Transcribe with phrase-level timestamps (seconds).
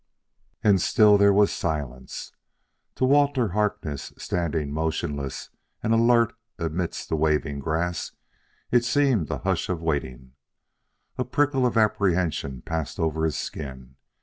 [0.63, 2.31] And still there was silence.
[2.95, 5.51] To Walter Harkness, standing motionless
[5.83, 8.11] and alert amidst the waving grass,
[8.71, 10.31] it seemed a hush of waiting.
[11.19, 13.95] A prickle of apprehension passed over his skin.